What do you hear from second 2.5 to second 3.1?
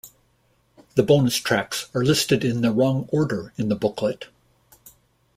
the wrong